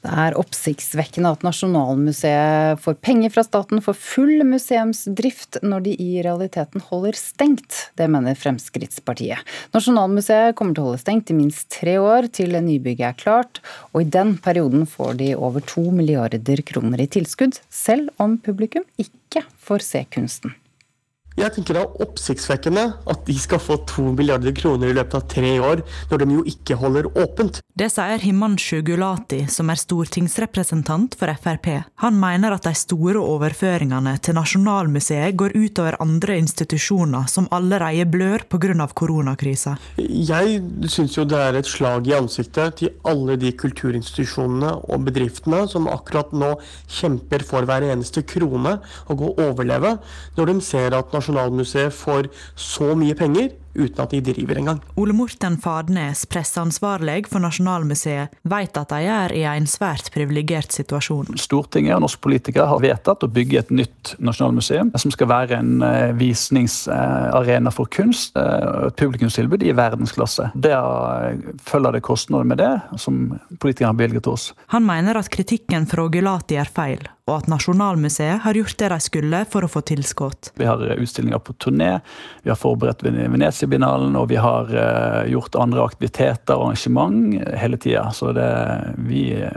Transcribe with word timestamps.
Det 0.00 0.12
er 0.16 0.36
oppsiktsvekkende 0.40 1.28
at 1.34 1.42
Nasjonalmuseet 1.44 2.80
får 2.80 2.96
penger 3.04 3.32
fra 3.34 3.44
staten 3.44 3.82
for 3.84 3.96
full 3.96 4.40
museumsdrift, 4.48 5.58
når 5.60 5.84
de 5.84 5.92
i 6.00 6.22
realiteten 6.24 6.80
holder 6.86 7.18
stengt. 7.20 7.82
Det 8.00 8.08
mener 8.08 8.38
Fremskrittspartiet. 8.38 9.44
Nasjonalmuseet 9.76 10.56
kommer 10.56 10.76
til 10.76 10.86
å 10.86 10.88
holde 10.88 11.02
stengt 11.02 11.32
i 11.34 11.36
minst 11.36 11.68
tre 11.76 11.98
år 12.00 12.30
til 12.32 12.56
nybygget 12.56 13.10
er 13.10 13.20
klart, 13.20 13.60
og 13.92 14.06
i 14.06 14.10
den 14.16 14.38
perioden 14.40 14.88
får 14.88 15.20
de 15.20 15.34
over 15.36 15.60
to 15.68 15.84
milliarder 15.92 16.64
kroner 16.64 17.04
i 17.04 17.10
tilskudd, 17.10 17.60
selv 17.68 18.08
om 18.16 18.38
publikum 18.40 18.88
ikke 18.96 19.44
får 19.60 19.84
se 19.84 20.06
kunsten. 20.16 20.56
Jeg 21.38 21.54
tenker 21.54 21.76
det 21.76 21.82
er 21.84 22.00
oppsiktsvekkende 22.02 22.82
at 23.08 23.20
de 23.28 23.36
skal 23.38 23.60
få 23.62 23.76
to 23.88 24.08
milliarder 24.16 24.50
kroner 24.56 24.90
i 24.90 24.96
løpet 24.96 25.14
av 25.14 25.26
tre 25.30 25.52
år, 25.62 25.82
når 26.10 26.22
de 26.22 26.34
jo 26.34 26.42
ikke 26.50 26.78
holder 26.80 27.06
åpent. 27.22 27.60
Det 27.80 27.86
sier 27.94 28.20
Himanshu 28.20 28.80
Gulati, 28.84 29.44
som 29.48 29.70
er 29.70 29.78
stortingsrepresentant 29.78 31.14
for 31.16 31.30
Frp. 31.40 31.68
Han 32.02 32.18
mener 32.20 32.56
at 32.56 32.66
de 32.66 32.72
store 32.76 33.22
overføringene 33.22 34.16
til 34.20 34.36
Nasjonalmuseet 34.36 35.36
går 35.38 35.54
utover 35.54 35.96
andre 36.02 36.36
institusjoner 36.42 37.30
som 37.30 37.48
allerede 37.54 38.08
blør 38.10 38.44
pga. 38.50 38.88
koronakrisa. 38.94 39.76
Jeg 39.96 40.60
syns 40.90 41.16
jo 41.16 41.24
det 41.24 41.38
er 41.38 41.56
et 41.56 41.70
slag 41.70 42.10
i 42.10 42.16
ansiktet 42.18 42.76
til 42.82 42.92
alle 43.06 43.38
de 43.40 43.52
kulturinstitusjonene 43.56 44.74
og 44.90 45.06
bedriftene 45.06 45.62
som 45.70 45.88
akkurat 45.88 46.34
nå 46.34 46.52
kjemper 46.88 47.46
for 47.46 47.64
hver 47.64 47.86
eneste 47.86 48.26
krone 48.26 48.76
og 49.08 49.24
å 49.24 49.32
overleve, 49.46 49.96
når 50.36 50.52
de 50.52 50.60
ser 50.64 50.98
at 50.98 51.10
Nasjonalmuseet 51.20 51.92
for 51.92 52.22
så 52.56 52.94
mye 52.96 53.14
penger 53.14 53.52
uten 53.74 54.02
at 54.04 54.14
de 54.14 54.20
driver 54.24 54.60
engang. 54.60 54.80
Ole 55.00 55.14
Morten 55.16 55.56
Fadnes, 55.60 56.24
presseansvarlig 56.30 57.28
for 57.30 57.42
Nasjonalmuseet, 57.44 58.34
vet 58.50 58.80
at 58.80 58.92
de 58.92 59.10
er 59.10 59.34
i 59.36 59.44
en 59.48 59.68
svært 59.70 60.10
privilegert 60.14 60.74
situasjon. 60.74 61.38
Stortinget 61.40 61.96
og 61.96 62.04
norske 62.06 62.22
politikere 62.24 62.68
har 62.70 62.82
vedtatt 62.82 63.24
å 63.26 63.30
bygge 63.30 63.62
et 63.62 63.72
nytt 63.74 64.14
nasjonalmuseum 64.18 64.92
som 65.00 65.14
skal 65.14 65.30
være 65.30 65.60
en 65.60 65.84
eh, 65.86 66.10
visningsarena 66.18 67.72
for 67.74 67.90
kunst. 67.92 68.36
Eh, 68.38 68.88
et 68.90 68.98
publikumstilbud 69.00 69.64
i 69.66 69.74
verdensklasse. 69.76 70.50
Det 70.54 70.74
følger 71.66 71.96
det 71.96 72.04
kostnader 72.06 72.48
med 72.48 72.60
det, 72.60 72.72
som 73.00 73.22
politikerne 73.58 73.92
har 73.92 73.98
bevilget 73.98 74.26
til 74.26 74.36
oss. 74.36 74.50
Han 74.74 74.86
mener 74.86 75.18
at 75.20 75.30
kritikken 75.32 75.86
fra 75.90 76.06
Gulati 76.10 76.58
er 76.60 76.70
feil, 76.70 77.02
og 77.28 77.36
at 77.36 77.50
Nasjonalmuseet 77.50 78.42
har 78.44 78.58
gjort 78.58 78.78
det 78.80 78.90
de 78.92 78.98
skulle 79.04 79.42
for 79.50 79.66
å 79.66 79.70
få 79.70 79.82
tilskudd. 79.86 80.52
Vi 80.58 80.66
har 80.68 80.82
utstillinger 80.96 81.42
på 81.44 81.54
turné, 81.62 81.92
vi 82.42 82.52
har 82.52 82.58
forberedt 82.58 83.04
Venezia-binalen, 83.60 84.16
og 84.16 84.28
vi 84.30 84.38
har 84.40 84.70
uh, 84.72 85.28
gjort 85.30 85.56
andre 85.60 85.84
aktiviteter 85.84 86.56
og 86.56 86.70
arrangement 86.70 87.36
hele 87.60 87.76
tida. 87.76 88.10
Så 88.12 88.32
det, 88.32 88.48
vi 89.06 89.42
uh, 89.42 89.50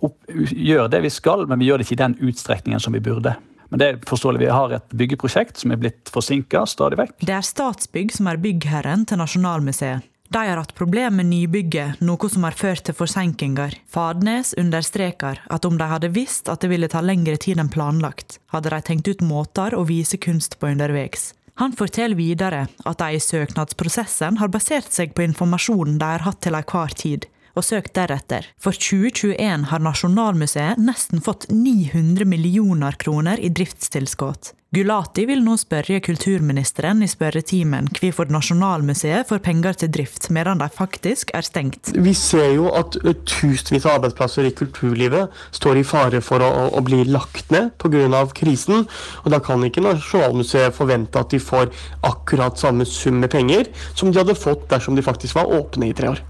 opp, 0.00 0.16
gjør 0.28 0.88
det 0.88 1.02
vi 1.04 1.10
skal, 1.10 1.46
men 1.46 1.60
vi 1.60 1.68
gjør 1.68 1.78
det 1.78 1.86
ikke 1.86 1.98
i 1.98 2.04
den 2.04 2.18
utstrekningen 2.20 2.80
som 2.80 2.96
vi 2.96 3.00
burde. 3.00 3.36
Men 3.68 3.82
det 3.82 3.86
er 3.86 4.02
forståelig. 4.06 4.40
Vi 4.44 4.52
har 4.52 4.72
et 4.76 4.92
byggeprosjekt 4.94 5.58
som 5.58 5.72
er 5.74 5.80
blitt 5.80 6.10
forsinka 6.12 6.66
stadig 6.70 7.00
vekk. 7.00 7.16
Det 7.26 7.34
er 7.34 7.42
Statsbygg 7.42 8.14
som 8.14 8.28
er 8.30 8.38
byggherren 8.38 9.06
til 9.08 9.18
Nasjonalmuseet. 9.18 10.12
De 10.26 10.40
har 10.42 10.58
hatt 10.58 10.74
problemer 10.74 11.22
med 11.22 11.28
nybygget, 11.30 12.00
noe 12.02 12.28
som 12.30 12.42
har 12.42 12.54
ført 12.58 12.82
til 12.86 12.96
forsinkelser. 12.98 13.76
Fadnes 13.86 14.56
understreker 14.58 15.38
at 15.46 15.66
om 15.68 15.78
de 15.78 15.86
hadde 15.86 16.10
visst 16.14 16.50
at 16.50 16.64
det 16.64 16.72
ville 16.72 16.90
ta 16.90 17.02
lengre 17.02 17.38
tid 17.38 17.62
enn 17.62 17.70
planlagt, 17.70 18.40
hadde 18.50 18.74
de 18.74 18.80
tenkt 18.82 19.10
ut 19.10 19.22
måter 19.22 19.76
å 19.78 19.86
vise 19.86 20.18
kunst 20.18 20.58
på 20.58 20.72
underveis. 20.74 21.30
Han 21.56 21.72
forteller 21.72 22.18
videre 22.18 22.66
at 22.84 22.98
de 23.00 23.16
i 23.16 23.22
søknadsprosessen 23.22 24.36
har 24.42 24.52
basert 24.52 24.92
seg 24.92 25.14
på 25.16 25.24
informasjonen 25.24 25.96
de 26.00 26.10
har 26.16 26.26
hatt 26.26 26.42
til 26.44 26.56
enhver 26.58 26.92
tid, 27.00 27.24
og 27.56 27.64
søkt 27.64 27.94
deretter. 27.96 28.46
For 28.60 28.76
2021 28.76 29.70
har 29.72 29.82
Nasjonalmuseet 29.82 30.82
nesten 30.82 31.24
fått 31.24 31.48
900 31.50 32.28
millioner 32.28 32.98
kroner 33.00 33.40
i 33.40 33.50
driftstilskudd. 33.50 34.52
Gulati 34.74 35.22
vil 35.24 35.44
nå 35.46 35.54
spørre 35.56 36.00
kulturministeren 36.04 36.98
i 37.00 37.08
spørretimen 37.08 37.86
hvorfor 37.96 38.28
Nasjonalmuseet 38.34 39.28
får 39.30 39.40
penger 39.46 39.78
til 39.80 39.92
drift, 39.94 40.26
medan 40.34 40.60
de 40.60 40.68
faktisk 40.68 41.30
er 41.38 41.46
stengt. 41.46 41.94
Vi 41.94 42.12
ser 42.18 42.50
jo 42.58 42.66
at 42.74 42.98
tusenvis 43.30 43.86
av 43.86 44.00
arbeidsplasser 44.00 44.50
i 44.50 44.52
kulturlivet 44.58 45.32
står 45.56 45.80
i 45.80 45.86
fare 45.86 46.20
for 46.20 46.44
å, 46.44 46.50
å 46.76 46.84
bli 46.84 47.04
lagt 47.08 47.54
ned 47.54 47.72
pga. 47.80 48.26
krisen. 48.36 48.84
Og 49.24 49.32
da 49.32 49.40
kan 49.40 49.64
ikke 49.64 49.86
Nasjonalmuseet 49.86 50.76
forvente 50.76 51.24
at 51.24 51.32
de 51.32 51.40
får 51.40 51.70
akkurat 52.04 52.58
samme 52.58 52.84
sum 52.84 53.22
med 53.22 53.32
penger 53.32 53.70
som 53.94 54.10
de 54.10 54.18
hadde 54.18 54.36
fått 54.36 54.68
dersom 54.68 54.98
de 54.98 55.06
faktisk 55.06 55.38
var 55.38 55.48
åpne 55.56 55.88
i 55.88 55.96
tre 55.96 56.10
år. 56.12 56.26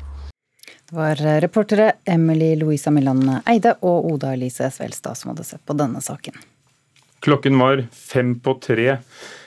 Det 0.87 0.95
var 0.97 1.19
reportere 1.43 1.93
Emily 2.05 2.53
Louisa 2.57 2.93
Milland 2.95 3.27
Eide 3.43 3.73
og 3.83 4.07
Oda 4.13 4.31
Elise 4.37 4.69
Svelstad 4.71 5.19
som 5.19 5.33
hadde 5.33 5.47
sett 5.49 5.65
på 5.67 5.75
denne 5.75 5.99
saken. 6.05 6.37
Klokken 7.27 7.59
var 7.59 7.83
fem 7.91 8.37
på 8.39 8.55
tre 8.63 8.99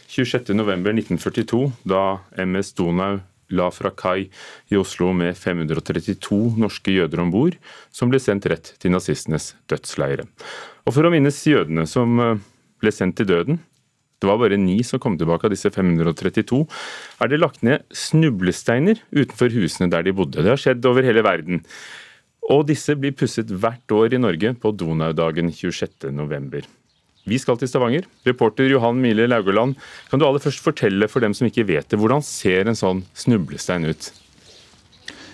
26.11.1942 0.09 1.61
da 1.87 2.03
MS 2.43 2.73
Donau 2.75 3.21
la 3.49 3.69
fra 3.71 3.91
kai 3.95 4.27
i 4.69 4.77
Oslo 4.77 5.13
med 5.15 5.37
532 5.37 6.59
norske 6.59 6.93
jøder 6.93 7.23
om 7.23 7.31
bord, 7.33 7.55
som 7.91 8.11
ble 8.11 8.19
sendt 8.21 8.49
rett 8.49 8.73
til 8.81 8.93
nazistenes 8.93 9.53
dødsleire. 9.71 10.27
Og 10.85 10.95
for 10.95 11.07
å 11.07 11.13
minnes 11.13 11.39
jødene 11.47 11.87
som 11.89 12.19
eh, 12.21 12.35
ble 12.81 12.93
sendt 12.93 13.17
til 13.19 13.29
døden, 13.29 13.61
det 14.19 14.27
var 14.27 14.39
bare 14.41 14.59
ni 14.59 14.81
som 14.83 14.99
kom 15.01 15.15
tilbake 15.19 15.47
av 15.47 15.53
disse 15.53 15.71
532, 15.71 16.65
er 17.23 17.31
det 17.31 17.39
lagt 17.39 17.63
ned 17.65 17.85
snublesteiner 17.95 18.99
utenfor 19.15 19.53
husene 19.55 19.89
der 19.91 20.03
de 20.05 20.15
bodde. 20.15 20.43
Det 20.43 20.51
har 20.51 20.59
skjedd 20.59 20.85
over 20.89 21.07
hele 21.07 21.23
verden. 21.25 21.63
Og 22.49 22.65
disse 22.67 22.95
blir 22.97 23.15
pusset 23.15 23.51
hvert 23.51 23.93
år 23.93 24.15
i 24.15 24.21
Norge 24.21 24.55
på 24.59 24.73
Donaudagen 24.75 25.51
26.11. 25.53 26.67
Vi 27.29 27.37
skal 27.37 27.59
til 27.61 27.69
Stavanger. 27.69 28.07
Reporter 28.25 28.67
Johan 28.71 28.99
Mile 29.03 29.27
Laugaland, 29.29 29.75
kan 30.09 30.19
du 30.19 30.25
aller 30.25 30.41
først 30.41 30.63
fortelle 30.65 31.07
for 31.11 31.23
dem 31.23 31.35
som 31.37 31.47
ikke 31.49 31.67
vet 31.69 31.91
det, 31.91 31.99
hvordan 31.99 32.25
ser 32.25 32.67
en 32.67 32.79
sånn 32.79 33.03
snublestein 33.13 33.85
ut? 33.91 34.09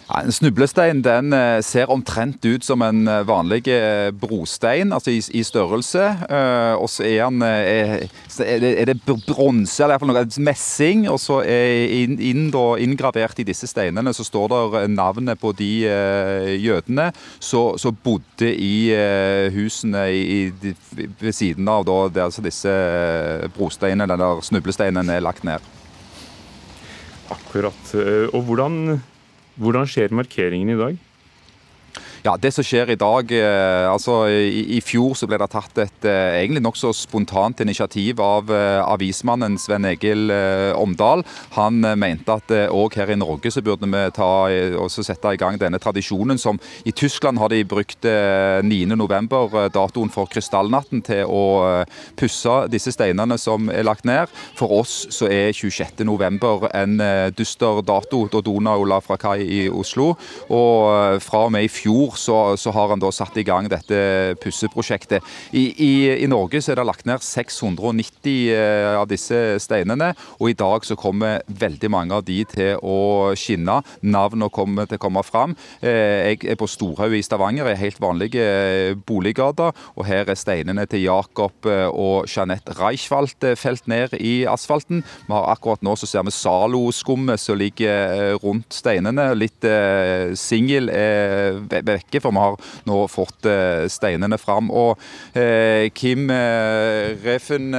Ja, 0.05 0.19
en 0.21 0.29
snublestein 0.29 0.99
den 1.01 1.33
eh, 1.33 1.59
ser 1.65 1.89
omtrent 1.89 2.43
ut 2.45 2.65
som 2.65 2.83
en 2.85 3.07
eh, 3.09 3.23
vanlig 3.25 3.63
eh, 3.73 4.11
brostein, 4.13 4.91
altså 4.93 5.09
i, 5.09 5.21
i 5.33 5.41
størrelse. 5.41 6.03
og 6.77 6.85
så 6.89 7.03
er, 7.07 7.23
han, 7.23 7.41
er, 7.41 8.05
er 8.45 8.85
det 8.85 8.99
bronse, 9.05 9.79
eller 9.81 9.95
iallfall 9.95 10.11
noe 10.11 10.43
messing. 10.45 11.07
Og 11.09 11.17
så 11.23 11.39
er 11.41 11.87
inn, 12.03 12.19
inn, 12.21 12.43
inngravert 12.53 13.41
i 13.41 13.47
disse 13.47 13.67
steinene 13.69 14.13
så 14.13 14.25
står 14.27 14.53
det 14.53 14.83
navnet 14.93 15.41
på 15.41 15.51
de 15.57 15.71
jødene 16.61 17.07
som 17.41 17.97
bodde 18.05 18.51
i 18.51 18.91
husene 19.55 20.05
i, 20.13 20.39
ved 20.93 21.33
siden 21.33 21.67
av 21.71 21.87
da, 21.87 21.97
der 22.13 22.27
altså 22.27 22.45
disse 22.45 22.75
brosteinene, 23.57 24.05
eller 24.13 24.45
snublesteinene, 24.45 25.17
er 25.17 25.25
lagt 25.25 25.45
ned. 25.47 25.65
Akkurat. 27.33 27.93
Og 28.35 28.41
hvordan 28.45 28.99
hvordan 29.55 29.87
skjer 29.87 30.13
markeringen 30.15 30.73
i 30.73 30.79
dag? 30.79 30.97
Ja, 32.25 32.33
Det 32.41 32.49
som 32.55 32.65
skjer 32.65 32.89
i 32.89 32.97
dag 32.97 33.29
eh, 33.37 33.85
altså 33.85 34.23
i, 34.25 34.63
i, 34.73 34.79
fjor 34.81 35.13
så 35.13 35.27
ble 35.29 35.37
det 35.37 35.47
tatt 35.53 35.77
et 35.77 36.05
eh, 36.09 36.39
egentlig 36.39 36.63
nokså 36.65 36.89
spontant 36.97 37.59
initiativ 37.61 38.17
av 38.23 38.49
eh, 38.49 38.81
avismannen 38.81 39.59
Sven 39.61 39.85
Egil 39.85 40.33
Omdal. 40.73 41.21
Han 41.53 41.85
mente 42.01 42.33
at 42.33 42.49
òg 42.73 42.97
her 42.97 43.11
i 43.13 43.17
Norge 43.19 43.51
så 43.53 43.61
burde 43.61 43.85
vi 43.91 44.01
ta, 44.15 44.29
også 44.81 45.05
sette 45.05 45.35
i 45.35 45.37
gang 45.37 45.59
denne 45.61 45.77
tradisjonen 45.77 46.41
som 46.41 46.57
I 46.89 46.95
Tyskland 46.97 47.37
har 47.37 47.53
de 47.53 47.61
brukt 47.61 48.01
9.11, 48.01 49.69
datoen 49.75 50.09
for 50.09 50.25
krystallnatten, 50.31 51.03
til 51.05 51.29
å 51.29 51.85
pusse 52.17 52.55
disse 52.73 52.95
steinene 52.95 53.37
som 53.37 53.69
er 53.69 53.85
lagt 53.85 54.07
ned. 54.07 54.33
For 54.57 54.73
oss 54.73 54.95
så 55.13 55.29
er 55.29 55.53
26.11 55.53 56.67
en 56.73 56.97
dyster 57.37 57.83
dato, 57.85 58.25
da 58.33 58.41
Donau 58.41 58.81
la 58.89 59.01
fra 59.05 59.19
kai 59.21 59.45
i 59.45 59.61
Oslo. 59.69 60.13
Og 60.49 61.21
fra 61.21 61.45
og 61.45 61.53
med 61.53 61.69
i 61.69 61.71
fjor 61.71 62.14
så, 62.19 62.55
så, 62.59 62.71
har 62.75 62.91
han 62.91 63.01
da 63.01 63.11
satt 63.13 63.37
i 63.39 63.45
gang 63.47 63.69
dette 63.71 64.35
pusseprosjektet. 64.43 65.23
I, 65.55 65.65
i, 65.71 65.93
I, 66.23 66.27
Norge 66.29 66.61
så 66.61 66.73
er 66.73 66.79
det 66.79 66.87
lagt 66.87 67.07
ned 67.07 67.23
690 67.23 68.31
eh, 68.53 68.95
av 68.97 69.07
disse 69.09 69.39
steinene, 69.63 70.11
og 70.39 70.51
i 70.51 70.57
dag 70.57 70.85
så 70.87 70.97
kommer 70.99 71.43
veldig 71.47 71.91
mange 71.93 72.17
av 72.17 72.25
de 72.27 72.41
til 72.49 72.81
å 72.83 73.33
skinne. 73.39 73.79
Navnene 74.05 74.51
kommer 74.53 74.89
til 74.89 74.99
å 74.99 75.03
komme 75.05 75.23
fram. 75.25 75.55
Eh, 75.81 76.33
jeg 76.35 76.51
er 76.53 76.59
på 76.59 76.69
Storhaug 76.69 77.15
i 77.15 77.23
Stavanger, 77.25 77.69
i 77.71 77.79
helt 77.79 78.01
vanlige 78.03 78.95
boliggater, 79.07 79.75
og 79.95 80.07
her 80.07 80.29
er 80.29 80.39
steinene 80.39 80.87
til 80.89 81.05
Jakob 81.05 81.65
og 81.65 82.29
Jeanette 82.29 82.75
Reichwald 82.77 83.45
felt 83.59 83.87
ned 83.91 84.15
i 84.19 84.45
asfalten. 84.49 85.03
Vi 85.27 85.33
har 85.33 85.49
akkurat 85.53 85.83
nå 85.85 85.95
så 85.99 86.09
ser 86.09 86.25
vi 86.27 86.33
Zalo-skummet 86.35 87.41
som 87.41 87.59
ligger 87.59 88.35
rundt 88.43 88.75
steinene. 88.75 89.29
Litt 89.37 89.65
singel 90.39 90.89
er 90.93 91.59
rekke, 92.05 92.21
for 92.21 92.31
vi 92.31 92.37
har 92.37 92.55
nå 92.87 93.07
fått 93.11 93.47
steinene 93.91 94.37
fram. 94.37 94.69
Og 94.71 94.97
Kim 95.95 96.29
Reffen 97.25 97.73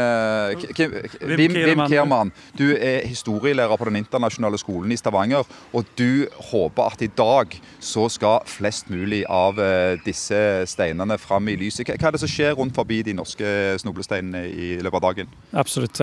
Kim, 0.77 0.93
Wim, 1.21 1.55
Wim 1.55 1.85
Kiermann, 1.87 2.33
du 2.59 2.77
er 2.77 3.07
historielærer 3.07 3.77
på 3.77 3.85
Den 3.89 3.97
internasjonale 4.03 4.59
skolen 4.59 4.93
i 4.93 4.97
Stavanger. 4.99 5.47
Og 5.73 5.85
du 5.99 6.27
håper 6.51 6.93
at 6.93 7.03
i 7.03 7.11
dag 7.17 7.57
så 7.81 8.09
skal 8.13 8.45
flest 8.47 8.91
mulig 8.91 9.25
av 9.29 9.59
disse 10.05 10.67
steinene 10.67 11.19
fram 11.19 11.49
i 11.49 11.57
lyset. 11.57 11.87
Hva 11.87 12.09
er 12.11 12.17
det 12.17 12.23
som 12.23 12.31
skjer 12.31 12.57
rundt 12.59 12.77
forbi 12.77 13.03
de 13.07 13.15
norske 13.17 13.47
snublesteinene 13.83 14.47
i 14.51 14.71
løpet 14.83 15.01
av 15.01 15.07
dagen? 15.09 15.33
Absolutt. 15.57 16.01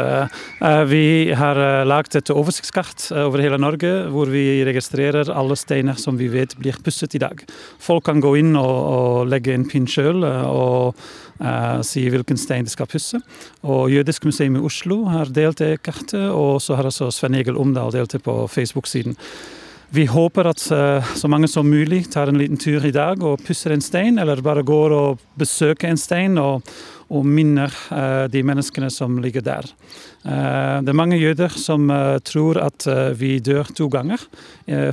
Vi 0.89 1.05
har 1.35 1.59
laget 1.87 2.15
et 2.21 2.31
oversiktskart 2.33 3.09
over 3.23 3.43
hele 3.43 3.59
Norge, 3.61 3.91
hvor 4.13 4.31
vi 4.31 4.63
registrerer 4.65 5.31
alle 5.33 5.57
steiner 5.59 5.97
som 5.99 6.17
vi 6.19 6.29
vet 6.31 6.55
blir 6.59 6.77
pusset 6.83 7.15
i 7.17 7.21
dag. 7.21 7.43
Folk 7.83 8.07
kan 8.13 8.21
gå 8.24 8.36
inn 8.44 8.54
og, 8.60 8.77
og 8.94 9.31
legge 9.31 9.56
en 9.56 9.65
pinn 9.69 9.89
sjøl 9.89 10.24
eh, 10.27 10.45
og 10.45 10.94
uh, 11.42 11.81
si 11.86 12.06
hvilken 12.12 12.39
stein 12.39 12.68
de 12.68 12.74
skal 12.74 12.89
pusse. 12.89 13.19
Og 13.65 13.92
Jødisk 13.94 14.27
museum 14.30 14.60
i 14.60 14.63
Oslo 14.63 15.04
har 15.12 15.33
delt 15.33 15.62
det 15.63 15.81
kartet, 15.86 16.30
og 16.30 16.62
så 16.63 16.77
har 16.77 16.89
også 16.89 17.12
Sven 17.13 17.39
Egil 17.39 17.60
Omdal 17.60 17.94
delt 17.95 18.13
det 18.13 18.24
på 18.25 18.44
Facebook-siden. 18.51 19.18
Vi 19.94 20.07
håper 20.10 20.50
at 20.50 20.62
uh, 20.74 21.13
så 21.18 21.30
mange 21.30 21.50
som 21.50 21.69
mulig 21.69 22.07
tar 22.13 22.31
en 22.31 22.39
liten 22.42 22.57
tur 22.57 22.86
i 22.86 22.94
dag 22.94 23.21
og 23.24 23.42
pusser 23.45 23.74
en 23.74 23.83
stein, 23.83 24.18
eller 24.21 24.42
bare 24.45 24.66
går 24.66 24.98
og 24.98 25.21
besøker 25.39 25.89
en 25.89 26.01
stein 26.01 26.39
og, 26.42 26.66
og 27.13 27.27
minner 27.30 27.74
uh, 27.94 28.25
de 28.31 28.42
menneskene 28.45 28.89
som 28.94 29.19
ligger 29.21 29.45
der. 29.45 29.69
Eh, 30.24 30.77
det 30.83 30.92
er 30.94 30.95
mange 30.95 31.19
jøder 31.19 31.51
som 31.60 31.89
eh, 31.92 32.18
tror 32.24 32.62
at 32.63 32.88
eh, 32.88 33.12
vi 33.19 33.36
dør 33.44 33.68
to 33.75 33.89
ganger. 33.92 34.21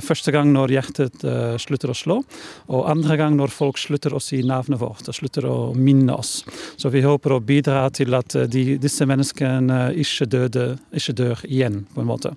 Første 0.03 0.33
gang 0.35 0.49
når 0.51 0.73
hjertet 0.73 1.21
slutter 1.63 1.93
å 1.93 1.95
slå, 1.95 2.17
og 2.75 2.89
andre 2.91 3.15
gang 3.15 3.37
når 3.39 3.53
folk 3.55 3.77
slutter 3.79 4.11
å 4.11 4.19
si 4.19 4.41
navnet 4.43 4.81
vårt 4.81 5.07
og 5.07 5.15
slutter 5.15 5.45
å 5.47 5.71
minne 5.71 6.11
oss. 6.11 6.41
Så 6.75 6.91
vi 6.91 6.99
håper 7.05 7.37
å 7.37 7.39
bidra 7.39 7.85
til 7.95 8.11
at 8.17 8.35
de, 8.51 8.65
disse 8.83 9.07
menneskene 9.07 9.93
ikke, 9.95 10.27
døde, 10.27 10.65
ikke 10.91 11.15
dør 11.15 11.45
igjen, 11.47 11.85
på 11.95 12.03
en 12.03 12.09
måte. 12.09 12.33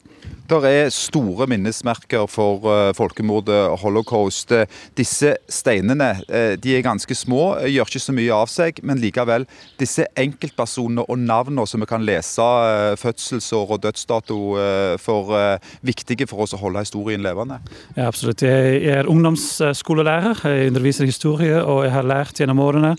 Det 0.46 0.60
er 0.68 0.94
store 0.94 1.48
minnesmerker 1.50 2.28
for 2.30 2.62
folkemordet 2.94 3.80
holocaust. 3.82 4.54
Disse 4.94 5.34
steinene 5.50 6.12
de 6.30 6.76
er 6.76 6.86
ganske 6.86 7.18
små, 7.18 7.56
gjør 7.66 7.90
ikke 7.90 8.04
så 8.06 8.14
mye 8.14 8.38
av 8.44 8.52
seg, 8.52 8.78
men 8.86 9.02
likevel, 9.02 9.48
disse 9.80 10.06
enkeltpersonene 10.18 11.06
og 11.08 11.18
navnene 11.18 11.66
som 11.68 11.82
vi 11.82 11.88
kan 11.90 12.04
lese 12.04 12.44
Eh, 12.64 12.96
fødselsår 13.00 13.74
og 13.76 13.82
dødsdato 13.82 14.38
eh, 14.60 14.94
for 15.00 15.34
eh, 15.38 15.74
viktige 15.86 16.26
for 16.30 16.44
oss 16.44 16.54
å 16.56 16.60
holde 16.60 16.84
historien 16.84 17.22
levende? 17.24 17.60
Ja, 17.96 18.08
absolutt. 18.08 18.44
Jeg 18.44 18.82
er 18.90 19.10
ungdomsskolelærer. 19.10 20.44
Jeg 20.48 20.72
underviser 20.72 21.08
historie, 21.08 21.60
og 21.62 21.84
jeg 21.86 21.94
har 21.94 22.06
lært 22.08 22.40
gjennom 22.40 22.62
årene 22.64 22.94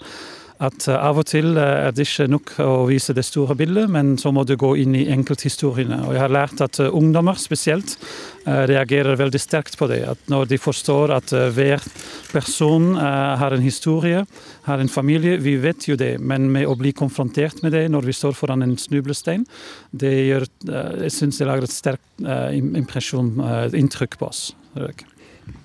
at 0.63 0.87
eh, 0.87 0.95
av 0.95 1.19
og 1.19 1.27
til 1.27 1.57
eh, 1.59 1.87
er 1.87 1.95
det 1.95 2.05
ikke 2.07 2.27
nok 2.31 2.53
å 2.63 2.85
vise 2.89 3.15
det 3.15 3.25
store 3.27 3.57
bildet, 3.59 3.89
men 3.91 4.15
så 4.21 4.31
må 4.35 4.45
du 4.47 4.55
gå 4.59 4.71
inn 4.79 4.95
i 4.95 5.07
enkelthistoriene. 5.11 6.01
Og 6.07 6.15
jeg 6.15 6.23
har 6.23 6.33
lært 6.33 6.63
at 6.63 6.79
eh, 6.79 6.91
ungdommer 6.91 7.39
spesielt 7.41 7.97
reagerer 8.45 9.17
veldig 9.17 9.39
sterkt 9.41 9.73
på 9.79 9.87
det. 9.89 10.03
At 10.05 10.27
når 10.29 10.51
de 10.51 10.59
forstår 10.61 11.09
at 11.15 11.31
hver 11.55 11.81
person 12.29 12.91
har 12.93 13.55
en 13.55 13.63
historie, 13.63 14.19
har 14.67 14.83
en 14.83 14.91
familie, 14.91 15.39
vi 15.41 15.55
vet 15.63 15.87
jo 15.89 15.95
det, 15.97 16.11
men 16.21 16.45
med 16.53 16.69
å 16.69 16.75
bli 16.77 16.91
konfrontert 16.93 17.63
med 17.65 17.73
det 17.73 17.87
når 17.89 18.05
vi 18.05 18.13
står 18.13 18.37
foran 18.37 18.61
en 18.61 18.77
snublestein, 18.77 19.47
det 19.89 20.13
gjør, 20.27 20.45
jeg 21.07 21.15
syns 21.17 21.41
det 21.41 21.49
lager 21.49 21.65
et 21.65 21.73
sterkt 21.73 22.29
impresjon, 22.53 23.33
inntrykk 23.81 24.21
på 24.21 24.29
oss. 24.29 24.51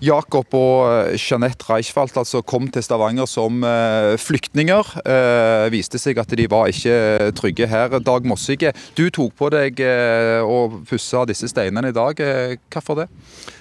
Jakob 0.00 0.54
og 0.56 0.86
eh, 0.88 1.16
Jeanette 1.20 1.66
Reichfeldt 1.68 2.16
altså 2.20 2.40
kom 2.40 2.70
til 2.72 2.84
Stavanger 2.84 3.28
som 3.28 3.60
eh, 3.66 4.16
flyktninger. 4.20 4.94
Eh, 5.04 5.66
viste 5.72 6.00
seg 6.00 6.20
at 6.20 6.32
de 6.36 6.48
var 6.50 6.72
ikke 6.72 7.32
trygge 7.36 7.68
her. 7.68 7.98
Dag 8.00 8.28
Mossige, 8.28 8.72
du 8.96 9.08
tok 9.12 9.36
på 9.36 9.50
deg 9.52 9.80
å 10.44 10.60
pusse 10.88 11.24
disse 11.28 11.50
steinene 11.52 11.92
i 11.92 11.96
dag. 11.96 12.20
Hvorfor 12.72 13.02
det? 13.02 13.10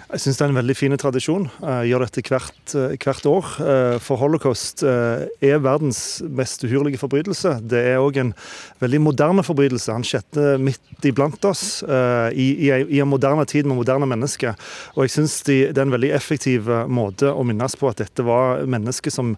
Jeg 0.10 0.24
syns 0.24 0.40
det 0.40 0.42
er 0.42 0.50
en 0.50 0.58
veldig 0.58 0.74
fin 0.74 0.96
tradisjon. 0.98 1.44
Jeg 1.62 1.90
gjør 1.92 2.02
dette 2.02 2.22
hvert, 2.26 2.72
hvert, 2.98 3.26
år. 3.30 3.50
For 4.02 4.18
holocaust 4.18 4.82
er 4.82 5.60
verdens 5.62 6.00
mest 6.26 6.64
uhyrlige 6.66 6.98
forbrytelse. 6.98 7.52
Det 7.70 7.84
er 7.92 8.02
òg 8.02 8.18
en 8.18 8.32
veldig 8.82 9.02
moderne 9.06 9.44
forbrytelse. 9.46 9.94
Han 9.94 10.06
skjedde 10.08 10.56
midt 10.66 11.06
iblant 11.06 11.46
oss 11.46 11.84
i, 11.86 12.48
i, 12.56 12.72
i, 12.88 12.98
en 13.04 13.12
moderne 13.12 13.46
tid 13.46 13.70
med 13.70 13.78
moderne 13.78 14.08
mennesker. 14.10 14.58
Og 14.96 15.06
jeg 15.06 15.14
syns 15.14 15.36
de, 15.46 15.60
det 15.70 15.78
er 15.78 15.86
en 15.86 15.94
veldig 15.94 16.12
effektiv 16.18 16.72
måte 16.90 17.30
å 17.30 17.46
minnes 17.46 17.78
på 17.78 17.92
at 17.92 18.02
dette 18.02 18.26
var 18.26 18.66
mennesker 18.66 19.14
som, 19.14 19.36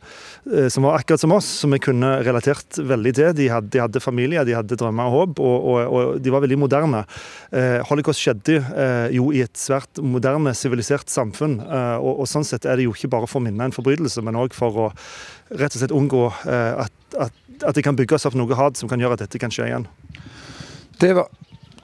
som 0.48 0.88
var 0.88 1.02
akkurat 1.02 1.26
som 1.26 1.36
oss, 1.36 1.52
som 1.66 1.76
vi 1.76 1.82
kunne 1.84 2.14
relatert 2.24 2.80
veldig 2.80 3.16
til. 3.20 3.36
De 3.42 3.50
hadde, 3.52 3.74
de 3.76 3.84
hadde 3.84 4.06
familie, 4.08 4.48
de 4.48 4.56
hadde 4.56 4.80
drømmer 4.80 5.12
og 5.12 5.18
håp, 5.20 5.44
og, 5.44 5.70
og, 5.76 5.84
og 5.92 6.24
de 6.24 6.32
var 6.32 6.48
veldig 6.48 6.62
moderne. 6.64 7.04
Holocaust 7.92 8.24
skjedde 8.24 8.62
jo 9.20 9.34
i 9.36 9.44
et 9.44 9.60
svært 9.60 10.00
moderne 10.00 10.56
sivilisert 10.62 11.12
samfunn. 11.12 11.60
Eh, 11.66 11.98
og, 12.00 12.24
og, 12.24 12.30
sånn 12.30 12.48
sett 12.48 12.68
er 12.70 12.80
det 12.80 12.88
jo 12.88 12.96
ikke 12.96 13.12
bare 13.12 13.30
for 13.30 13.42
å 13.42 13.46
minne 13.46 13.68
en 13.68 13.76
forbrytelse, 13.76 14.24
men 14.26 14.40
òg 14.40 14.56
for 14.58 14.86
å 14.86 14.90
rett 15.52 15.74
og 15.74 15.82
slett 15.82 15.96
unngå 15.96 16.26
eh, 16.48 16.86
at, 16.86 17.20
at, 17.28 17.38
at 17.62 17.78
det 17.78 17.86
kan 17.86 17.98
bygges 18.00 18.30
opp 18.30 18.38
noe 18.40 18.58
hat 18.60 18.80
som 18.80 18.92
kan 18.92 19.02
gjøre 19.02 19.20
at 19.20 19.26
dette 19.26 19.42
kan 19.42 19.54
skje 19.54 19.72
igjen. 19.72 19.90
Det 21.02 21.16
var 21.18 21.32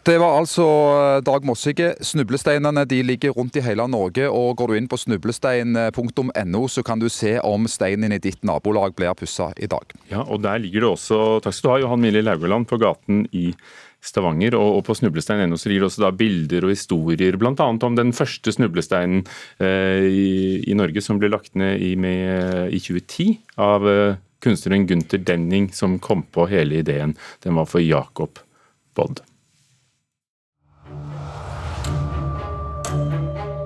det 0.08 0.22
var 0.22 0.38
altså 0.40 0.64
eh, 0.64 1.22
Dag 1.26 1.44
Mossige. 1.44 1.90
Snublesteinene 2.00 2.86
de 2.88 3.02
ligger 3.04 3.34
rundt 3.36 3.58
i 3.60 3.64
hele 3.66 3.84
Norge. 3.92 4.30
og 4.32 4.56
Går 4.56 4.72
du 4.72 4.78
inn 4.80 4.88
på 4.88 5.00
snublestein.no, 5.02 6.62
så 6.72 6.84
kan 6.88 7.02
du 7.02 7.10
se 7.12 7.34
om 7.44 7.68
steinen 7.68 8.16
i 8.16 8.22
ditt 8.24 8.40
nabolag 8.48 8.96
blir 8.96 9.12
pussa 9.20 9.50
i 9.58 9.68
dag. 9.68 9.92
Ja, 10.08 10.24
og 10.24 10.46
Der 10.46 10.64
ligger 10.64 10.86
det 10.86 10.94
også 10.94 11.20
Takk 11.44 11.58
skal 11.58 11.68
du 11.68 11.74
ha, 11.74 11.82
Johan 11.84 12.06
Mille 12.06 12.24
Laugeland, 12.24 12.70
på 12.70 12.80
gaten 12.80 13.26
i 13.36 13.50
Stavanger. 14.08 14.58
Og, 14.58 14.80
og 14.80 14.86
på 14.88 14.96
snublestein.no 14.98 15.58
ligger 15.58 15.86
det 15.86 15.90
også 15.90 16.06
da 16.06 16.14
bilder 16.16 16.68
og 16.68 16.74
historier, 16.74 17.38
bl.a. 17.40 17.54
om 17.68 18.00
den 18.00 18.14
første 18.16 18.54
snublesteinen 18.56 19.26
eh, 19.60 20.08
i, 20.08 20.30
i, 20.68 20.78
Norge 20.78 21.04
som 21.04 21.20
ble 21.22 21.32
lagt 21.34 21.56
ned 21.60 21.84
i, 21.84 21.94
med, 22.00 22.72
i 22.74 22.82
2010 22.82 23.30
av 23.64 23.88
eh, 23.92 24.20
kunstneren 24.44 24.88
Gunther 24.88 25.24
Denning, 25.26 25.72
som 25.74 26.00
kom 26.00 26.24
på 26.32 26.48
hele 26.52 26.84
ideen. 26.84 27.18
Den 27.44 27.58
var 27.60 27.68
for 27.70 27.84
Jacob 27.84 28.40
Bodd. 28.96 29.24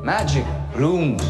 Magic 0.04 0.46
blooms 0.76 1.22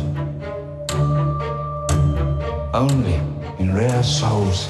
only 2.73 3.19
in 3.59 3.75
rare 3.75 4.03
souls. 4.03 4.69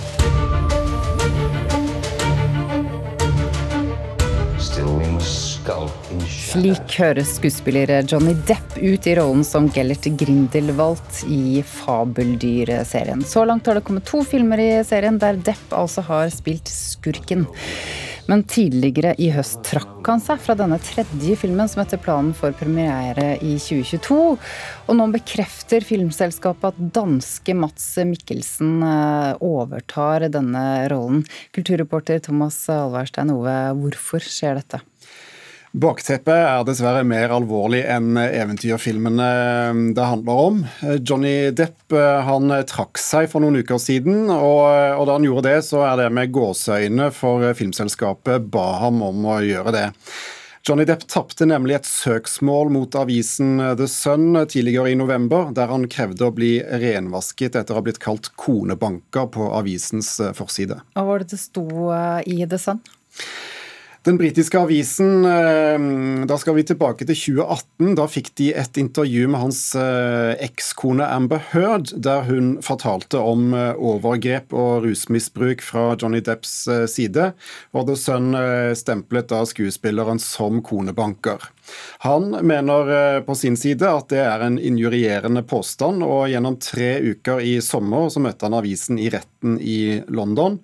Slik 6.27 6.97
høres 6.99 7.37
skuespiller 7.37 7.91
Johnny 8.03 8.33
Depp 8.47 8.73
ut 8.75 9.05
i 9.07 9.13
rollen 9.15 9.45
som 9.47 9.69
Gellert 9.71 10.03
Grindelwald 10.19 11.21
i 11.31 11.61
Fabeldyr-serien. 11.63 13.23
Så 13.23 13.45
langt 13.47 13.69
har 13.69 13.79
det 13.79 13.85
kommet 13.87 14.07
to 14.09 14.19
filmer 14.27 14.59
i 14.59 14.69
serien 14.87 15.19
der 15.21 15.39
Depp 15.39 15.71
altså 15.77 16.03
har 16.09 16.27
spilt 16.33 16.67
skurken. 16.71 17.45
Men 18.27 18.43
tidligere 18.47 19.13
i 19.23 19.29
høst 19.33 19.63
trakk 19.67 20.05
han 20.07 20.21
seg 20.23 20.39
fra 20.43 20.55
denne 20.59 20.77
tredje 20.83 21.37
filmen 21.39 21.71
som 21.71 21.81
etter 21.85 21.99
planen 22.01 22.35
for 22.37 22.53
premiere 22.59 23.33
i 23.39 23.55
2022. 23.55 24.19
Og 24.91 24.97
nå 24.99 25.07
bekrefter 25.15 25.87
filmselskapet 25.87 26.75
at 26.75 26.93
danske 26.99 27.55
Mats 27.57 27.89
Mikkelsen 28.07 28.77
eh, 28.87 29.33
overtar 29.39 30.27
denne 30.31 30.67
rollen. 30.91 31.25
Kulturreporter 31.55 32.21
Thomas 32.23 32.61
Alverstein 32.71 33.33
Ove, 33.33 33.59
hvorfor 33.79 34.23
skjer 34.27 34.59
dette? 34.59 34.83
Bakteppet 35.71 36.35
er 36.35 36.65
dessverre 36.67 37.05
mer 37.07 37.31
alvorlig 37.31 37.79
enn 37.87 38.17
eventyrfilmene 38.19 39.27
eh, 39.71 39.77
det 39.95 40.03
handler 40.03 40.39
om. 40.49 40.57
Johnny 40.99 41.53
Depp 41.55 41.95
eh, 41.95 42.17
han 42.27 42.51
trakk 42.67 42.99
seg 42.99 43.29
for 43.31 43.39
noen 43.39 43.61
uker 43.63 43.79
siden, 43.79 44.25
og, 44.27 44.65
og 44.67 45.05
da 45.07 45.15
han 45.15 45.27
gjorde 45.29 45.45
det, 45.47 45.61
så 45.63 45.85
er 45.87 46.01
det 46.01 46.09
med 46.11 46.33
gåseøyne, 46.35 47.07
for 47.15 47.45
filmselskapet 47.55 48.49
ba 48.51 48.65
ham 48.81 48.99
om 49.05 49.23
å 49.31 49.37
gjøre 49.47 49.73
det. 49.77 49.85
Johnny 50.67 50.83
Depp 50.89 51.05
tapte 51.07 51.47
nemlig 51.47 51.77
et 51.77 51.87
søksmål 51.87 52.73
mot 52.75 52.97
avisen 52.99 53.63
The 53.79 53.87
Sun 53.87 54.35
tidligere 54.51 54.91
i 54.91 54.99
november, 54.99 55.53
der 55.55 55.71
han 55.71 55.87
krevde 55.87 56.27
å 56.27 56.35
bli 56.35 56.57
renvasket 56.83 57.55
etter 57.55 57.73
å 57.73 57.79
ha 57.79 57.85
blitt 57.87 58.01
kalt 58.03 58.27
konebanker 58.35 59.31
på 59.31 59.47
avisens 59.55 60.17
forside. 60.35 60.81
Hva 60.99 61.07
var 61.07 61.23
det 61.23 61.31
det 61.31 61.41
sto 61.45 61.65
i 62.27 62.43
The 62.43 62.59
Sun? 62.59 62.83
Den 64.01 64.17
britiske 64.17 64.57
avisen, 64.57 65.25
eh, 65.25 66.25
da 66.25 66.37
skal 66.41 66.55
vi 66.57 66.63
tilbake 66.65 67.05
til 67.05 67.13
2018. 67.13 67.91
Da 67.99 68.07
fikk 68.09 68.31
de 68.39 68.47
et 68.57 68.77
intervju 68.81 69.27
med 69.29 69.39
hans 69.43 69.59
eh, 69.77 70.31
ekskone 70.41 71.05
Amber 71.05 71.43
Heard, 71.51 71.91
der 71.93 72.23
hun 72.25 72.55
fortalte 72.65 73.19
om 73.21 73.51
eh, 73.53 73.77
overgrep 73.77 74.55
og 74.57 74.87
rusmisbruk 74.87 75.61
fra 75.61 75.91
Johnny 76.01 76.17
Depps 76.25 76.55
side. 76.89 77.27
Og 77.77 77.91
The 77.91 77.97
Sun 77.99 78.33
stemplet 78.77 79.29
da 79.29 79.43
skuespilleren 79.45 80.17
som 80.21 80.63
konebanker. 80.65 81.45
Han 82.01 82.31
mener 82.41 83.21
på 83.27 83.35
sin 83.37 83.57
side 83.59 83.85
at 83.85 84.09
det 84.09 84.23
er 84.23 84.41
en 84.47 84.57
injurierende 84.57 85.43
påstand, 85.45 86.01
og 86.01 86.25
gjennom 86.31 86.57
tre 86.57 86.95
uker 87.05 87.43
i 87.45 87.53
sommer 87.61 88.09
så 88.09 88.23
møtte 88.23 88.49
han 88.49 88.57
avisen 88.57 88.97
i 88.97 89.11
retten 89.13 89.59
i 89.61 90.01
London. 90.09 90.57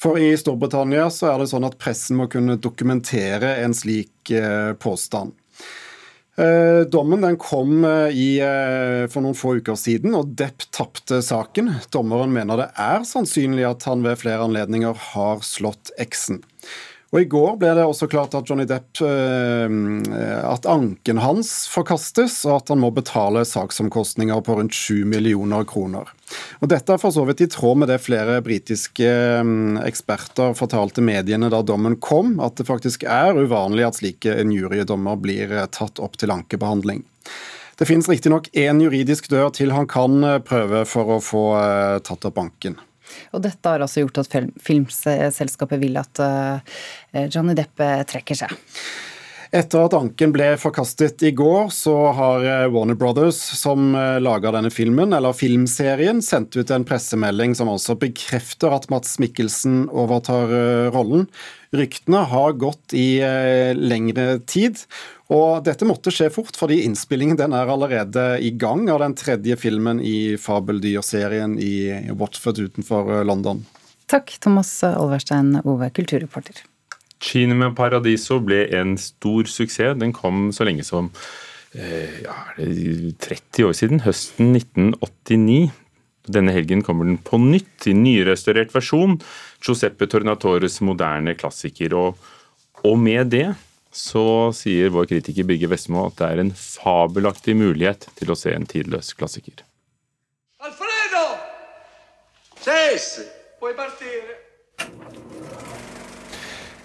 For 0.00 0.20
i 0.20 0.34
Storbritannia 0.36 1.08
så 1.12 1.30
er 1.32 1.40
det 1.40 1.50
sånn 1.50 1.66
at 1.68 1.78
pressen 1.80 2.18
må 2.20 2.28
kunne 2.32 2.58
dokumentere 2.60 3.56
en 3.62 3.74
slik 3.76 4.30
eh, 4.34 4.74
påstand. 4.76 5.32
Eh, 6.36 6.82
dommen 6.92 7.24
den 7.24 7.38
kom 7.40 7.80
eh, 7.88 8.12
i, 8.12 8.28
for 9.08 9.24
noen 9.24 9.38
få 9.38 9.54
uker 9.62 9.78
siden, 9.80 10.12
og 10.18 10.34
Depp 10.36 10.66
tapte 10.76 11.22
saken. 11.24 11.72
Dommeren 11.96 12.34
mener 12.34 12.60
det 12.60 12.68
er 12.76 13.08
sannsynlig 13.08 13.64
at 13.70 13.88
han 13.88 14.04
ved 14.04 14.20
flere 14.20 14.44
anledninger 14.44 15.00
har 15.14 15.40
slått 15.46 15.94
eksen. 16.02 16.42
Og 17.14 17.20
I 17.22 17.28
går 17.30 17.58
ble 17.60 17.70
det 17.78 17.84
også 17.86 18.08
klart 18.10 18.34
at 18.34 18.48
Johnny 18.50 18.64
Depp 18.66 18.98
at 18.98 20.66
anken 20.66 21.20
hans 21.22 21.52
forkastes, 21.70 22.40
og 22.48 22.56
at 22.58 22.72
han 22.74 22.82
må 22.82 22.90
betale 22.92 23.44
saksomkostninger 23.46 24.42
på 24.42 24.56
rundt 24.58 24.74
7 24.74 25.04
millioner 25.08 25.62
kroner. 25.70 26.10
Og 26.60 26.70
Dette 26.70 26.94
er 26.94 27.00
for 27.00 27.14
så 27.14 27.24
vidt 27.28 27.44
i 27.44 27.50
tråd 27.50 27.82
med 27.82 27.90
det 27.92 28.00
flere 28.02 28.40
britiske 28.44 29.10
mm, 29.46 29.78
eksperter 29.86 30.56
fortalte 30.58 31.04
mediene 31.04 31.50
da 31.52 31.62
dommen 31.66 31.98
kom, 32.02 32.36
at 32.42 32.58
det 32.58 32.68
faktisk 32.68 33.06
er 33.06 33.36
uvanlig 33.36 33.86
at 33.86 34.00
slike 34.00 34.38
injuriedommer 34.42 35.20
blir 35.20 35.52
eh, 35.52 35.68
tatt 35.72 36.02
opp 36.02 36.18
til 36.20 36.34
ankebehandling. 36.34 37.04
Det 37.76 37.88
finnes 37.88 38.08
riktignok 38.08 38.48
én 38.56 38.80
juridisk 38.80 39.28
dør 39.30 39.50
til 39.54 39.74
han 39.76 39.88
kan 39.90 40.18
eh, 40.24 40.42
prøve 40.44 40.84
for 40.88 41.16
å 41.16 41.22
få 41.22 41.46
eh, 41.60 41.98
tatt 42.06 42.26
opp 42.28 42.42
anken. 42.42 42.80
Og 43.32 43.42
dette 43.44 43.72
har 43.72 43.84
altså 43.84 44.04
gjort 44.04 44.22
at 44.24 44.38
filmselskapet 44.62 45.82
vil 45.82 45.98
at 46.00 46.22
Johnny 47.32 47.56
Depp 47.58 47.84
trekker 48.10 48.38
seg. 48.44 48.56
Etter 49.54 49.84
at 49.86 49.94
anken 49.94 50.32
ble 50.34 50.48
forkastet 50.58 51.22
i 51.26 51.30
går, 51.36 51.68
så 51.74 51.94
har 52.16 52.44
eh, 52.44 52.64
Warner 52.72 52.96
Brothers, 52.98 53.38
som 53.56 53.94
eh, 53.94 54.18
laga 54.22 54.50
denne 54.56 54.72
filmen, 54.74 55.14
eller 55.14 55.36
filmserien, 55.36 56.20
sendt 56.24 56.58
ut 56.58 56.72
en 56.74 56.86
pressemelding 56.86 57.54
som 57.56 57.70
også 57.70 57.96
bekrefter 58.00 58.74
at 58.74 58.88
Mats 58.90 59.16
Mikkelsen 59.22 59.86
overtar 59.94 60.50
eh, 60.50 60.88
rollen. 60.94 61.28
Ryktene 61.76 62.22
har 62.30 62.56
gått 62.58 62.94
i 62.96 63.20
lengre 63.76 64.38
tid, 64.48 64.80
og 65.32 65.64
dette 65.66 65.86
måtte 65.88 66.12
skje 66.14 66.28
fort, 66.32 66.56
fordi 66.56 66.82
innspillingen 66.86 67.38
den 67.38 67.54
er 67.56 67.72
allerede 67.72 68.28
i 68.40 68.52
gang 68.54 68.86
av 68.92 69.02
den 69.02 69.16
tredje 69.18 69.58
filmen 69.60 70.00
i 70.00 70.36
fabeldyrserien 70.40 71.58
i 71.58 71.74
Watford 72.14 72.62
utenfor 72.62 73.24
London. 73.26 73.64
Takk, 74.06 74.36
Thomas 74.42 74.70
Olverstein 74.86 75.56
Ove, 75.64 75.90
kulturreporter. 75.90 76.62
Cinema 77.22 77.72
Paradiso 77.74 78.38
ble 78.44 78.66
en 78.76 78.94
stor 79.00 79.48
suksess. 79.50 79.96
Den 79.98 80.12
kom 80.14 80.50
så 80.54 80.66
lenge 80.68 80.84
som 80.86 81.10
eh, 81.74 82.22
ja, 82.22 82.36
30 82.56 83.66
år 83.66 83.74
siden, 83.76 84.04
høsten 84.04 84.52
1989. 84.54 85.72
Denne 86.32 86.54
helgen 86.54 86.82
kommer 86.86 87.08
den 87.08 87.18
på 87.22 87.38
nytt 87.40 87.86
i 87.86 87.94
nyrestaurert 87.96 88.74
versjon. 88.74 89.18
Giuseppe 89.62 90.08
Tornatores 90.10 90.80
moderne 90.84 91.36
klassiker. 91.38 91.94
Og, 91.94 92.26
og, 92.82 92.96
med 92.98 93.32
det 93.34 93.46
så 93.96 94.52
sier 94.56 94.92
vår 94.92 95.08
kritiker 95.12 95.46
Birger 95.48 95.72
Vestmo 95.72 96.06
at 96.08 96.18
det 96.20 96.28
er 96.28 96.42
en 96.42 96.52
fabelaktig 96.58 97.56
mulighet 97.56 98.08
til 98.18 98.32
å 98.32 98.38
se 98.38 98.52
en 98.52 98.68
tidløs 98.68 99.14
klassiker. 99.16 99.64
Alfredo! 100.60 101.24
Ses! 102.60 103.08
Puoi 103.60 103.72
partire. 103.78 104.36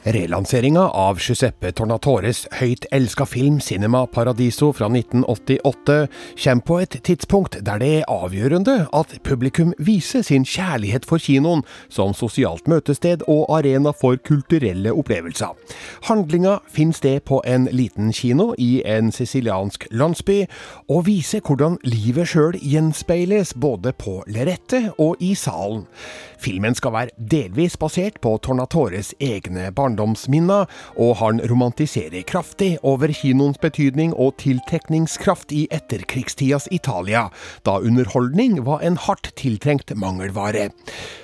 Relanseringa 0.04 0.82
av 0.90 1.20
Giuseppe 1.22 1.70
Tornatores 1.78 2.48
høyt 2.58 2.88
elska 2.90 3.26
film 3.30 3.60
Cinema 3.62 4.08
Paradiso 4.10 4.72
fra 4.74 4.88
1988 4.90 5.98
kommer 6.42 6.66
på 6.66 6.78
et 6.82 6.96
tidspunkt 7.06 7.60
der 7.62 7.78
det 7.78 7.90
er 8.00 8.10
avgjørende 8.10 8.88
at 8.98 9.14
publikum 9.22 9.76
viser 9.78 10.26
sin 10.26 10.42
kjærlighet 10.42 11.06
for 11.06 11.22
kinoen 11.22 11.62
som 11.86 12.16
sosialt 12.18 12.66
møtested 12.72 13.22
og 13.30 13.46
arena 13.54 13.94
for 13.94 14.18
kulturelle 14.26 14.90
opplevelser. 14.90 15.54
Handlinga 16.10 16.58
finner 16.66 16.98
sted 16.98 17.22
på 17.30 17.44
en 17.46 17.70
liten 17.70 18.10
kino 18.10 18.56
i 18.58 18.82
en 18.82 19.14
siciliansk 19.14 19.86
landsby, 19.92 20.48
og 20.90 21.06
viser 21.06 21.46
hvordan 21.46 21.78
livet 21.86 22.34
sjøl 22.34 22.58
gjenspeiles 22.58 23.54
både 23.54 23.94
på 23.94 24.24
lerretet 24.26 24.96
og 24.98 25.22
i 25.22 25.36
salen. 25.38 25.86
Filmen 26.42 26.74
skal 26.74 26.96
være 26.96 27.14
delvis 27.32 27.78
basert 27.78 28.18
på 28.22 28.34
Tornatores 28.42 29.14
egne 29.22 29.70
barndomsminner, 29.92 30.68
og 30.98 31.18
han 31.20 31.42
romantiserer 31.50 32.24
kraftig 32.24 32.78
over 32.84 33.12
kinoens 33.14 33.60
betydning 33.62 34.14
og 34.14 34.38
tiltrekningskraft 34.42 35.52
i 35.52 35.68
etterkrigstidas 35.72 36.68
Italia, 36.72 37.30
da 37.66 37.80
underholdning 37.80 38.64
var 38.66 38.82
en 38.82 38.98
hardt 38.98 39.32
tiltrengt 39.36 39.92
mangelvare. 39.96 40.72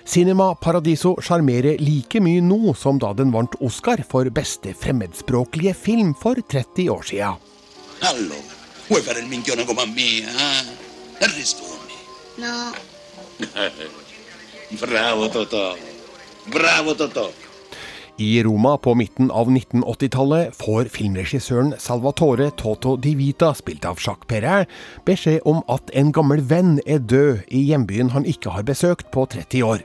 Cinema 0.06 0.54
Paradiso 0.56 1.16
sjarmerer 1.22 1.80
like 1.80 2.20
mye 2.20 2.42
nå 2.42 2.74
som 2.76 3.00
da 3.00 3.14
den 3.14 3.32
vant 3.32 3.56
Oscar 3.62 4.04
for 4.10 4.30
beste 4.30 4.74
fremmedspråklige 4.74 5.74
film 5.74 6.14
for 6.16 6.36
30 6.36 6.90
år 6.90 7.04
sia. 7.04 7.36
Hallo, 8.02 8.38
vuoi 8.88 9.02
fare 9.02 9.20
il 9.20 9.28
minchione 9.28 9.66
come 9.66 9.82
a 9.82 9.86
me? 9.86 10.22
Eh? 10.22 11.28
Rispondi. 11.34 11.98
No. 12.38 12.72
Bravo, 14.80 15.30
Totò. 15.30 15.76
Bravo, 16.46 16.94
Totò. 16.96 17.47
I 18.20 18.44
Roma 18.44 18.78
på 18.78 18.96
midten 18.98 19.28
av 19.32 19.50
1980-tallet 19.52 20.56
får 20.58 20.88
filmregissøren 20.90 21.76
Salvatore 21.78 22.48
Toto 22.58 22.96
Di 22.98 23.12
Vita, 23.14 23.52
spilt 23.54 23.86
av 23.86 24.00
Jacques 24.02 24.26
Perret, 24.26 24.72
beskjed 25.06 25.46
om 25.46 25.60
at 25.70 25.92
en 25.94 26.10
gammel 26.16 26.42
venn 26.50 26.80
er 26.90 27.04
død 27.06 27.44
i 27.54 27.62
hjembyen 27.68 28.10
han 28.16 28.26
ikke 28.26 28.56
har 28.56 28.66
besøkt 28.66 29.12
på 29.14 29.28
30 29.30 29.62
år. 29.68 29.84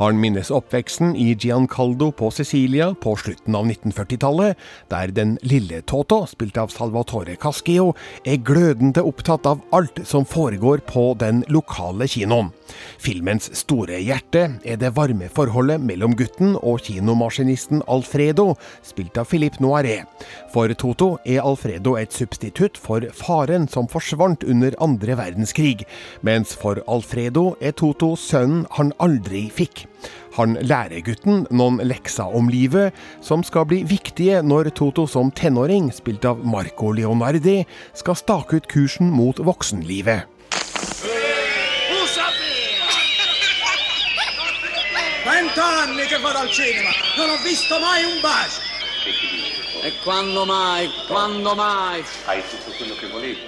Han 0.00 0.16
minnes 0.16 0.48
oppveksten 0.48 1.12
i 1.20 1.34
Giancaldo 1.36 2.08
på 2.16 2.30
Sicilia 2.32 2.88
på 2.96 3.12
slutten 3.20 3.54
av 3.54 3.68
1940-tallet, 3.68 4.56
der 4.88 5.12
den 5.12 5.36
lille 5.44 5.82
Toto, 5.84 6.22
spilt 6.30 6.56
av 6.56 6.72
Salvatore 6.72 7.36
Cascio, 7.36 7.92
er 8.24 8.40
glødende 8.40 9.04
opptatt 9.04 9.44
av 9.50 9.60
alt 9.76 10.00
som 10.08 10.24
foregår 10.24 10.86
på 10.88 11.10
den 11.20 11.44
lokale 11.52 12.08
kinoen. 12.08 12.48
Filmens 12.96 13.50
store 13.58 14.00
hjerte 14.00 14.46
er 14.64 14.80
det 14.80 14.94
varme 14.96 15.28
forholdet 15.28 15.84
mellom 15.84 16.16
gutten 16.16 16.56
og 16.56 16.80
kinomaskinisten 16.88 17.73
Alfredo, 17.90 18.54
spilt 18.82 19.18
av 19.18 19.30
Philippe 19.30 19.62
Noiret. 19.64 20.06
For 20.52 20.70
Toto 20.78 21.16
er 21.24 21.42
Alfredo 21.42 21.96
et 21.98 22.14
substitutt 22.14 22.78
for 22.80 23.06
faren 23.16 23.66
som 23.70 23.88
forsvant 23.90 24.44
under 24.44 24.76
andre 24.84 25.16
verdenskrig, 25.18 25.86
mens 26.22 26.54
for 26.58 26.82
Alfredo 26.86 27.54
er 27.60 27.74
Toto 27.78 28.14
sønnen 28.20 28.66
han 28.78 28.92
aldri 29.02 29.48
fikk. 29.54 29.86
Han 30.34 30.56
lærer 30.66 31.02
gutten 31.06 31.44
noen 31.54 31.78
lekser 31.86 32.34
om 32.34 32.48
livet, 32.50 32.94
som 33.22 33.44
skal 33.46 33.68
bli 33.70 33.84
viktige 33.86 34.42
når 34.42 34.72
Toto 34.74 35.06
som 35.10 35.30
tenåring, 35.30 35.92
spilt 35.94 36.26
av 36.26 36.42
Marco 36.42 36.90
Leonardi, 36.90 37.60
skal 37.94 38.18
stake 38.18 38.58
ut 38.58 38.70
kursen 38.70 39.12
mot 39.14 39.38
voksenlivet. 39.38 40.33
Vent'anni 45.24 46.04
che 46.04 46.18
vado 46.18 46.38
al 46.38 46.50
cinema, 46.50 46.90
non 47.16 47.30
ho 47.30 47.38
visto 47.38 47.78
mai 47.78 48.04
un 48.04 48.20
bacio. 48.20 48.60
E 49.82 49.92
quando 50.02 50.44
mai, 50.44 50.90
quando 51.06 51.54
mai? 51.54 52.04
Hai 52.26 52.42
tutto 52.48 52.70
quello 52.76 52.94
che 52.94 53.06
volevi. 53.08 53.40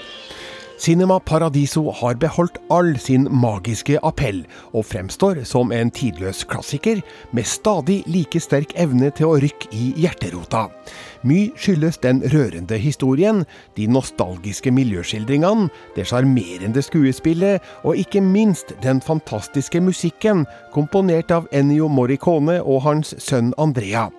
Cinema 0.78 1.18
Paradiso 1.18 1.90
har 1.90 2.14
beholdt 2.20 2.58
all 2.68 2.98
sin 3.00 3.24
magiske 3.32 3.96
appell, 4.04 4.42
og 4.76 4.84
fremstår 4.84 5.40
som 5.48 5.72
en 5.72 5.90
tidløs 5.90 6.44
klassiker 6.44 7.00
med 7.32 7.48
stadig 7.48 8.02
like 8.06 8.40
sterk 8.44 8.74
evne 8.76 9.08
til 9.16 9.30
å 9.30 9.38
rykke 9.40 9.70
i 9.72 9.94
hjerterota. 9.96 10.66
Mye 11.26 11.48
skyldes 11.58 11.96
den 12.04 12.20
rørende 12.30 12.76
historien, 12.78 13.40
de 13.74 13.86
nostalgiske 13.88 14.70
miljøskildringene, 14.70 15.70
det 15.96 16.04
sjarmerende 16.10 16.84
skuespillet 16.84 17.64
og 17.82 17.96
ikke 17.96 18.20
minst 18.20 18.74
den 18.84 19.00
fantastiske 19.00 19.80
musikken, 19.80 20.44
komponert 20.76 21.32
av 21.32 21.48
Ennio 21.56 21.88
Morricone 21.88 22.60
og 22.60 22.84
hans 22.84 23.14
sønn 23.22 23.54
Andrea. 23.58 24.10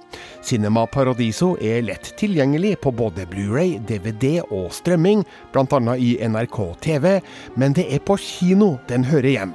Cinema 0.41 0.87
Paradiso 0.89 1.53
er 1.61 1.83
lett 1.85 2.13
tilgjengelig 2.17 2.77
på 2.81 2.91
både 2.95 3.27
Blu-ray, 3.29 3.77
DVD 3.87 4.39
og 4.47 4.71
strømming, 4.73 5.25
bl.a. 5.53 5.95
i 5.99 6.15
NRK 6.25 6.46
TV, 6.81 7.21
men 7.55 7.73
det 7.73 7.87
er 7.93 7.99
på 7.99 8.17
kino 8.17 8.77
den 8.89 9.03
hører 9.03 9.29
hjem. 9.29 9.53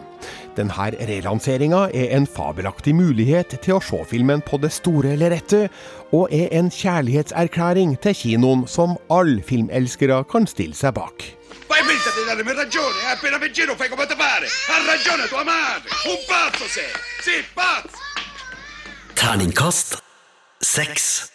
Denne 0.56 0.90
relanseringa 1.08 1.88
er 1.94 2.16
en 2.16 2.26
fabelaktig 2.26 2.94
mulighet 2.94 3.56
til 3.62 3.78
å 3.78 3.80
se 3.80 4.04
filmen 4.10 4.42
på 4.44 4.58
det 4.60 4.72
store 4.72 5.16
lerretet, 5.16 5.72
og 6.12 6.28
er 6.30 6.52
en 6.52 6.70
kjærlighetserklæring 6.70 7.96
til 8.02 8.14
kinoen 8.14 8.66
som 8.68 8.98
alle 9.10 9.42
filmelskere 9.42 10.22
kan 10.28 10.46
stille 10.46 10.76
seg 10.76 10.94
bak. 10.94 11.24
Fai 11.72 11.80
di 11.80 12.24
darmi 12.28 12.52
ragione, 12.52 12.98
eh? 13.00 13.12
appena 13.12 13.38
vicino 13.38 13.74
fai 13.74 13.88
come 13.88 14.06
te 14.06 14.14
pare. 14.14 14.46
Ha 14.68 14.76
ragione 14.84 15.26
tua 15.28 15.44
madre. 15.44 15.88
Un 16.12 16.20
pazzo 16.28 16.68
sei. 16.68 16.92
Sì, 17.24 17.42
pazzo. 17.54 17.96
Terningkast 19.14 20.02
seks. 20.60 21.32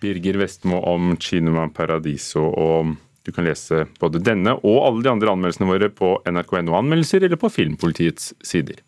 Birger 0.00 0.38
Vestmo 0.38 0.78
om 0.86 1.16
Cinema 1.18 1.68
Paradiso. 1.68 2.52
og 2.54 2.96
du 3.28 3.32
kan 3.36 3.44
lese 3.44 3.84
både 4.00 4.22
denne 4.24 4.54
og 4.62 4.78
alle 4.86 5.04
de 5.04 5.10
andre 5.12 5.32
anmeldelsene 5.34 5.68
våre 5.68 5.90
på 5.92 6.14
nrk.no 6.24 6.72
anmeldelser 6.78 7.26
eller 7.26 7.36
på 7.40 7.50
Filmpolitiets 7.52 8.30
sider. 8.40 8.80